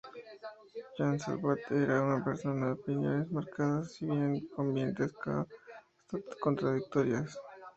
[0.95, 5.45] Joan Salvat era una persona de opiniones marcadas, si bien cambiantes y hasta
[6.39, 7.37] contradictorias.